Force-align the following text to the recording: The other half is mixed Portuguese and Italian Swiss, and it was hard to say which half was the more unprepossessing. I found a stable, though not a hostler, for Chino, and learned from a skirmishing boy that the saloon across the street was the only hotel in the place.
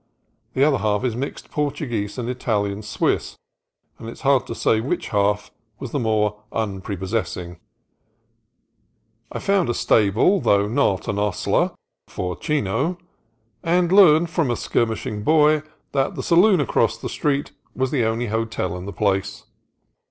The 0.55 0.63
other 0.63 0.79
half 0.79 1.03
is 1.03 1.15
mixed 1.15 1.51
Portuguese 1.51 2.17
and 2.17 2.27
Italian 2.27 2.81
Swiss, 2.81 3.37
and 3.99 4.07
it 4.07 4.13
was 4.13 4.21
hard 4.21 4.47
to 4.47 4.55
say 4.55 4.81
which 4.81 5.09
half 5.09 5.51
was 5.77 5.91
the 5.91 5.99
more 5.99 6.41
unprepossessing. 6.51 7.59
I 9.31 9.37
found 9.37 9.69
a 9.69 9.75
stable, 9.75 10.39
though 10.39 10.67
not 10.67 11.07
a 11.07 11.13
hostler, 11.13 11.69
for 12.07 12.35
Chino, 12.35 12.97
and 13.61 13.91
learned 13.91 14.31
from 14.31 14.49
a 14.49 14.55
skirmishing 14.55 15.21
boy 15.21 15.61
that 15.91 16.15
the 16.15 16.23
saloon 16.23 16.59
across 16.59 16.97
the 16.97 17.07
street 17.07 17.51
was 17.75 17.91
the 17.91 18.03
only 18.03 18.25
hotel 18.25 18.75
in 18.79 18.87
the 18.87 18.93
place. 18.93 19.43